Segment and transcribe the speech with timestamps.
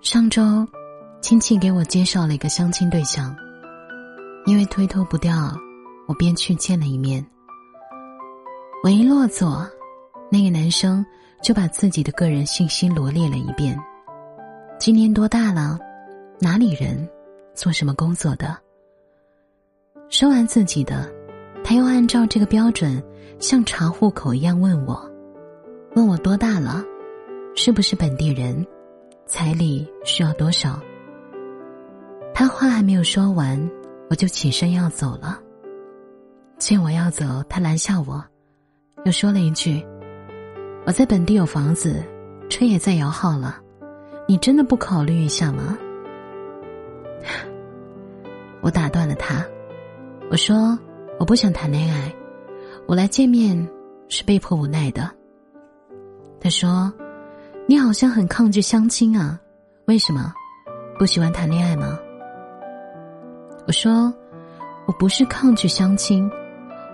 [0.00, 0.66] 上周，
[1.20, 3.34] 亲戚给我介绍了一个相亲对象，
[4.46, 5.56] 因为推脱不掉，
[6.08, 7.24] 我便去见了一面。
[8.82, 9.64] 我一落座，
[10.30, 11.04] 那个男生
[11.40, 13.78] 就把自己的个人信息罗列了一遍：
[14.78, 15.78] 今年多大了，
[16.40, 17.08] 哪里人，
[17.54, 18.58] 做什么工作的。
[20.08, 21.08] 说完自己的，
[21.62, 23.00] 他又按照这个标准，
[23.38, 25.08] 像查户口一样问我：
[25.94, 26.84] 问我多大了，
[27.54, 28.66] 是不是本地人，
[29.26, 30.80] 彩礼需要多少。
[32.34, 33.70] 他话还没有说完，
[34.08, 35.38] 我就起身要走了。
[36.58, 38.24] 见我要走，他拦下我，
[39.04, 39.84] 又说了一句
[40.86, 42.02] ：“我在本地有房子，
[42.48, 43.60] 车也在摇号了，
[44.26, 45.76] 你真的不考虑一下吗？”
[48.62, 49.44] 我打断了他。
[50.30, 50.78] 我说
[51.18, 52.14] 我不想谈恋爱，
[52.86, 53.68] 我来见面
[54.08, 55.10] 是被迫无奈的。
[56.40, 56.92] 他说
[57.72, 59.40] ：“你好像很抗拒相亲啊，
[59.86, 60.30] 为什么？
[60.98, 61.98] 不喜欢谈恋爱吗？”
[63.66, 64.12] 我说
[64.84, 66.30] ：“我不是抗拒相亲，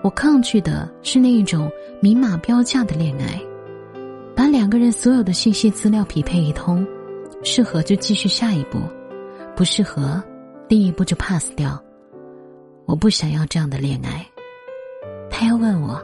[0.01, 1.69] 我抗拒的是那一种
[2.01, 3.41] 明码标价的恋爱，
[4.33, 6.87] 把两个人所有的信息资料匹配一通，
[7.43, 8.79] 适合就继续下一步，
[9.57, 10.23] 不适合，
[10.69, 11.77] 第一步就 pass 掉。”
[12.87, 14.25] 我不想要这样的恋爱。
[15.29, 16.01] 他要问我：“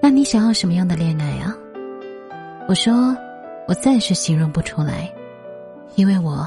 [0.00, 1.54] 那你想要什么样的恋爱啊？”
[2.66, 3.14] 我说
[3.70, 5.08] ：“我暂时形容不出来，
[5.94, 6.44] 因为我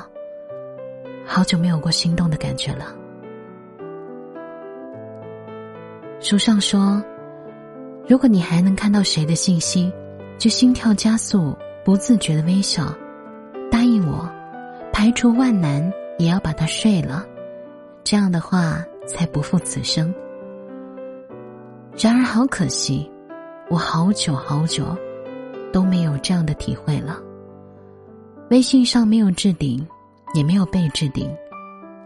[1.26, 2.94] 好久没有过心动的感觉了。”
[6.20, 7.02] 书上说
[8.10, 9.90] ：“如果你还能看到谁的信息，
[10.38, 12.94] 就心跳加速，不自觉的微笑，
[13.72, 14.30] 答应我，
[14.92, 15.82] 排除万难
[16.18, 17.26] 也要把他睡了。
[18.04, 20.16] 这样的话。”才不负此生。
[21.98, 23.12] 然而，好可惜，
[23.70, 24.98] 我好久好久
[25.74, 27.20] 都没有这样的体会了。
[28.50, 29.86] 微信上没有置顶，
[30.34, 31.30] 也没有被置顶，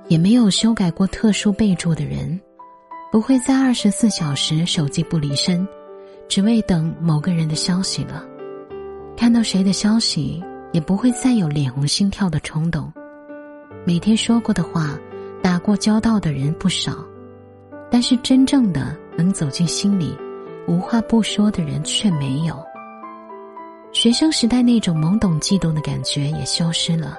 [0.07, 2.39] 也没有修改过特殊备注的人，
[3.11, 5.67] 不会在二十四小时手机不离身，
[6.27, 8.25] 只为等某个人的消息了。
[9.15, 12.91] 看到谁的消息，也不会再有脸红心跳的冲动。
[13.85, 14.97] 每天说过的话。
[15.39, 16.93] 打过交道的人不少，
[17.91, 20.17] 但是真正的能走进心里、
[20.67, 22.57] 无话不说的人却没有。
[23.93, 27.17] 学生时代那种懵懂悸动的感觉也消失了，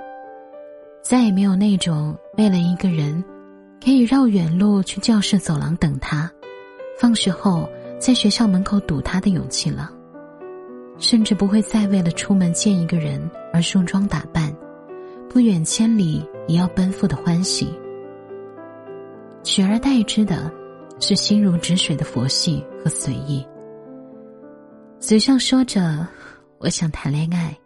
[1.03, 3.23] 再也没有那种为了一个人
[3.83, 6.31] 可以绕远路去教室走廊等他，
[7.01, 7.69] 放学后
[7.99, 9.91] 在学校门口堵他的勇气了，
[10.99, 13.21] 甚至不会再为了出门见一个人
[13.53, 14.55] 而梳妆打扮，
[15.29, 17.77] 不远千里也要奔赴的欢喜。
[19.43, 20.50] 取而代之的，
[21.00, 23.45] 是心如止水的佛系和随意。
[25.00, 26.06] 嘴上说着
[26.60, 27.56] “我想谈恋爱”，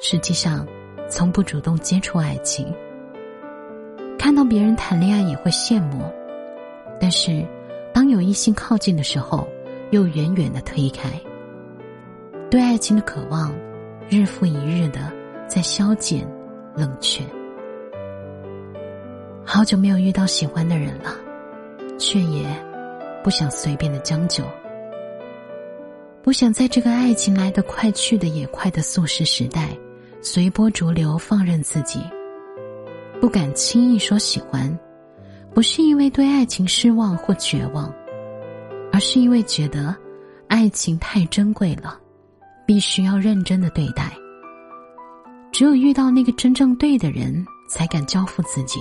[0.00, 0.66] 实际上
[1.08, 2.66] 从不主动接触爱情。
[4.18, 6.10] 看到别人谈恋爱也会羡慕，
[6.98, 7.44] 但是
[7.92, 9.46] 当有异性靠近的时候，
[9.90, 11.10] 又远远的推开。
[12.50, 13.54] 对爱情的渴望，
[14.08, 15.12] 日复一日的
[15.46, 16.26] 在消减、
[16.74, 17.22] 冷却。
[19.44, 21.14] 好久没有遇到喜欢的人了，
[21.98, 22.46] 却也
[23.22, 24.42] 不想随便的将就，
[26.26, 29.68] 不想在这个爱情来得快去的也快的速食时代，
[30.20, 32.00] 随波逐流放任自己，
[33.20, 34.76] 不敢轻易说喜欢，
[35.54, 37.94] 不是因为对爱情失望或绝望，
[38.92, 39.94] 而是因为觉得
[40.48, 41.96] 爱情太珍贵了，
[42.66, 44.12] 必须要认真的对待。
[45.52, 48.80] 只有遇到那个真正对的人，才敢交付自己。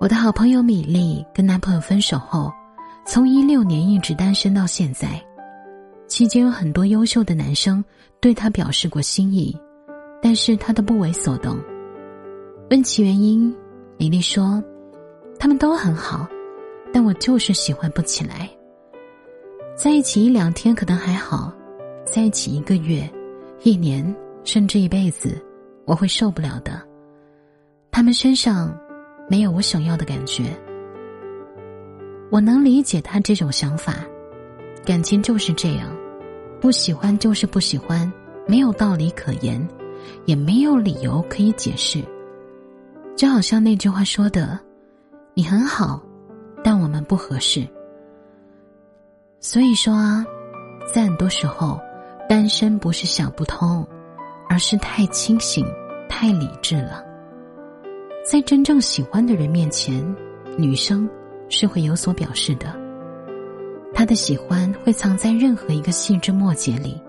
[0.00, 2.52] 我的好朋友米粒跟男朋友分手后，
[3.06, 5.24] 从一六年一直单身到现在，
[6.16, 7.84] 期间有很多优秀的男生
[8.22, 9.54] 对她表示过心意，
[10.22, 11.58] 但是她都不为所动。
[12.70, 13.54] 问其原因，
[13.98, 14.64] 李丽说
[15.38, 16.26] ：“他们都很好，
[16.90, 18.48] 但我就是喜欢不起来。
[19.76, 21.52] 在一起一两天可能还好，
[22.06, 23.06] 在一起一个月、
[23.62, 24.02] 一年
[24.42, 25.38] 甚至一辈子，
[25.84, 26.80] 我会受不了的。
[27.90, 28.74] 他们身上。”
[29.28, 30.44] 没有我想要的感觉，
[32.30, 33.96] 我能理解他这种想法。
[34.84, 35.95] 感情就是这样，
[36.60, 38.10] 不喜欢就是不喜欢，
[38.46, 39.66] 没有道理可言，
[40.24, 42.02] 也没有理由可以解释。
[43.16, 44.58] 就好像那句话说的
[45.34, 46.02] ：“你很好，
[46.62, 47.66] 但我们不合适。”
[49.40, 50.24] 所以说啊，
[50.92, 51.80] 在很多时候，
[52.28, 53.86] 单身不是想不通，
[54.48, 55.66] 而是太清醒、
[56.08, 57.04] 太理智了。
[58.28, 60.04] 在真正喜欢的人面前，
[60.58, 61.08] 女生
[61.48, 62.85] 是会有所表示的。
[63.98, 67.00] 他的喜欢会藏在任何一个细枝末节里，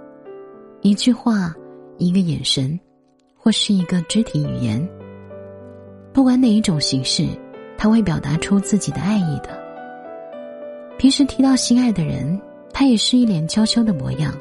[0.80, 1.54] 一句话，
[1.98, 2.80] 一个眼神，
[3.36, 4.88] 或是一个肢体语言。
[6.14, 7.28] 不管哪一种形式，
[7.78, 9.50] 他会表达出自己的爱意的。
[10.98, 12.40] 平时提到心爱的人，
[12.72, 14.34] 他也是一脸娇羞的模样。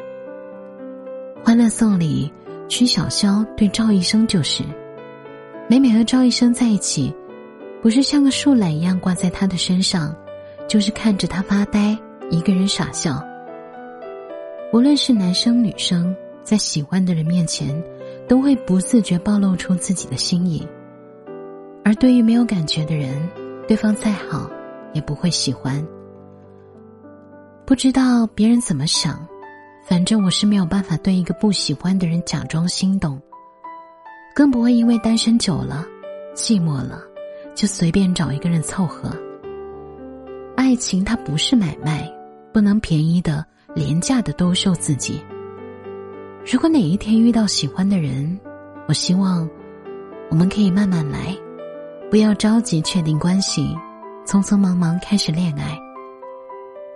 [1.44, 2.32] 《欢乐颂》里，
[2.68, 4.62] 曲筱绡对赵医生就是，
[5.68, 7.12] 每每和赵医生在一起，
[7.82, 10.14] 不是像个树懒一样挂在他的身上，
[10.68, 11.98] 就是看着他发呆，
[12.30, 13.22] 一个人傻笑。
[14.72, 17.82] 无论是男生女生，在喜欢的人面前，
[18.28, 20.66] 都会不自觉暴露出自己的心意。
[21.84, 23.16] 而对于没有感觉的人，
[23.68, 24.50] 对方再好，
[24.92, 25.84] 也不会喜欢。
[27.64, 29.24] 不知道别人怎么想，
[29.84, 33.20] 反正我是没有办法对一个不喜欢的人假装心动，
[34.34, 35.86] 更不会因为单身久了、
[36.34, 37.00] 寂寞了，
[37.54, 39.10] 就随便找一个人凑合。
[40.56, 42.08] 爱情它不是买卖，
[42.56, 43.44] 不能便宜的、
[43.74, 45.22] 廉价的兜售自己。
[46.50, 48.40] 如果哪一天遇到喜欢的人，
[48.88, 49.46] 我希望
[50.30, 51.36] 我们可以慢慢来。
[52.10, 53.76] 不要着急确定关系，
[54.24, 55.76] 匆匆忙忙开始恋爱。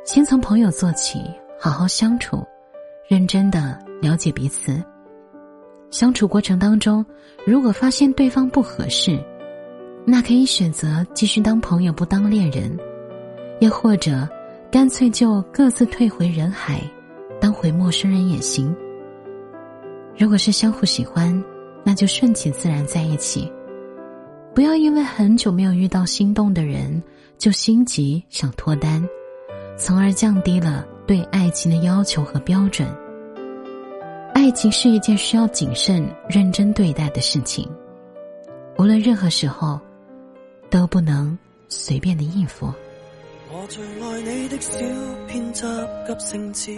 [0.02, 1.18] 先从朋友做起，
[1.60, 2.42] 好好相处，
[3.06, 4.82] 认真的了解彼此。
[5.90, 7.04] 相处过程当中，
[7.44, 9.22] 如果发现对方不合适，
[10.06, 12.74] 那可以选择继续当朋友不当恋人，
[13.60, 14.26] 又或者
[14.70, 16.80] 干脆就各自退回人海，
[17.40, 18.72] 当回陌生人也行。
[20.16, 21.42] 如果是相互喜欢，
[21.82, 23.50] 那就顺其自然在一起。
[24.54, 27.02] 不要因为很久没有遇到心动的人
[27.36, 29.04] 就心急想脱单，
[29.76, 32.86] 从而降低了对爱情的要求和标准。
[34.32, 37.68] 爱情是一件需要谨慎认真对待的事情，
[38.78, 39.80] 无论任何时候，
[40.70, 41.36] 都不能
[41.68, 42.72] 随便的应付。
[43.52, 44.78] 我最爱你的小
[45.26, 45.66] 偏执
[46.06, 46.70] 急性子，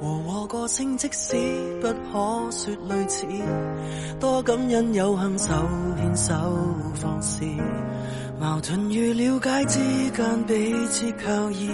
[0.00, 1.36] 和我个性即使
[1.82, 3.26] 不可说类似，
[4.18, 5.52] 多感恩有幸手
[5.98, 6.34] 牵手
[6.94, 7.44] 放肆，
[8.40, 9.78] 矛盾与了解之
[10.12, 11.70] 间彼此靠倚，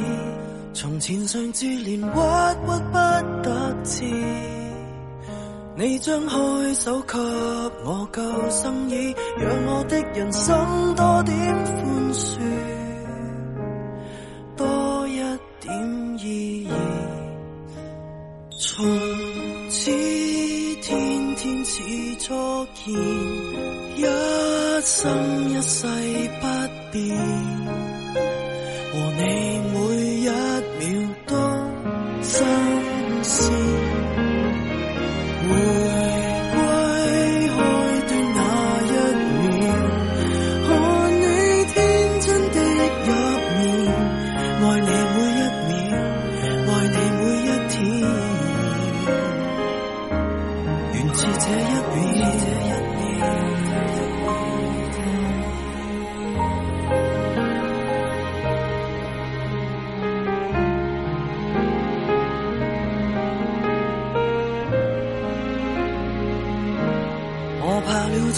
[0.74, 2.72] 从前常自怜郁郁不
[3.44, 4.04] 得志，
[5.76, 7.16] 你张开手给
[7.84, 12.77] 我救生衣，让我的人生多点宽恕。
[23.98, 25.86] 一生一世
[26.40, 26.46] 不
[26.92, 27.97] 变，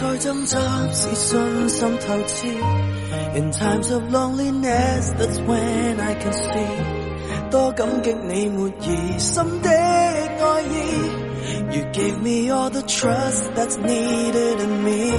[0.00, 0.58] 再挣扎，
[0.94, 2.46] 是信心透支。
[3.34, 10.74] In times of loneliness, that's when I can see，多感激你没疑心的爱意。
[11.72, 15.12] You gave me all the trust that's needed in me。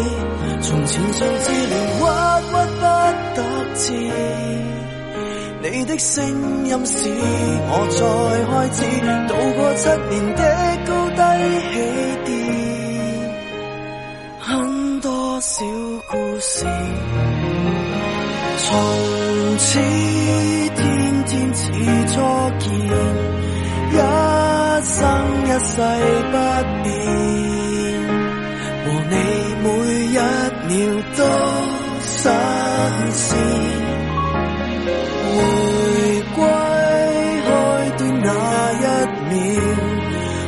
[0.63, 3.39] 从前像自怜郁郁不得
[3.75, 3.93] 志，
[5.61, 6.25] 你的声
[6.65, 7.07] 音使
[7.69, 8.01] 我再
[8.49, 8.79] 开始
[9.27, 10.41] 渡过七年的
[10.87, 11.21] 高低
[11.69, 11.75] 起
[12.25, 12.30] 跌，
[15.61, 15.67] 小
[16.07, 16.65] 故事。
[18.57, 18.67] 从
[19.59, 19.77] 此
[20.75, 20.79] 天
[21.27, 21.61] 天似
[22.07, 22.13] 初
[22.57, 22.65] 见，
[23.91, 23.95] 一
[24.83, 24.97] 生。
[25.43, 25.69] 一世
[26.31, 26.35] 不
[26.81, 26.89] 变，
[28.81, 29.13] 和你
[29.61, 29.65] 每
[30.07, 30.17] 一
[30.67, 30.69] 秒
[31.15, 31.19] 都
[32.01, 32.09] 新
[33.11, 33.21] 鲜。
[35.27, 35.29] 回
[36.35, 36.37] 归
[37.45, 37.47] 开
[37.97, 38.27] 端那
[38.73, 38.83] 一
[39.29, 39.35] 秒，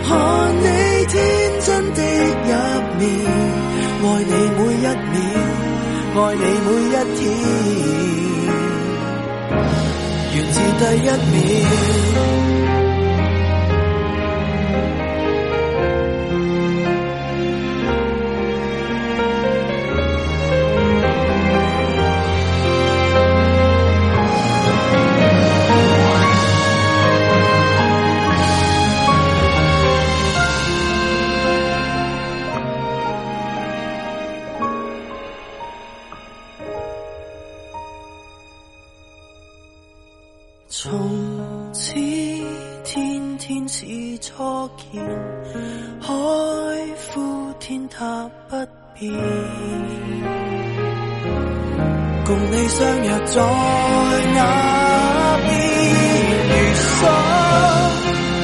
[0.08, 0.10] 看
[0.64, 0.66] 你
[1.06, 1.14] 天
[1.62, 2.52] 真的一
[2.98, 3.06] 面，
[4.06, 5.16] 爱你每一秒，
[6.14, 7.22] 爱你每一天，
[10.34, 12.53] 源自第一秒。
[43.46, 43.86] 天天似
[44.20, 45.04] 初见，
[46.00, 46.08] 海
[47.14, 47.52] 枯。
[47.60, 48.56] 天塌不
[48.94, 49.12] 变。
[52.26, 53.42] 共你相约在
[54.34, 54.40] 那
[55.44, 55.52] 边，
[56.48, 56.52] 如
[56.88, 57.00] 想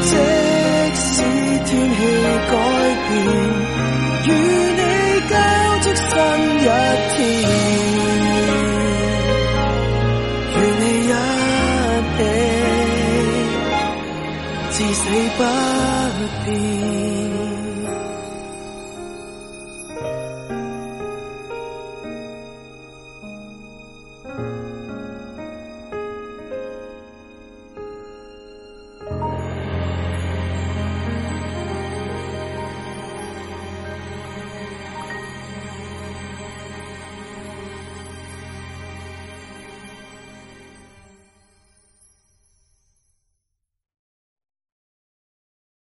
[0.01, 0.11] 即
[0.95, 1.07] 使
[1.63, 1.97] 天气
[2.51, 2.53] 改
[3.07, 3.15] 变，
[16.45, 17.18] be.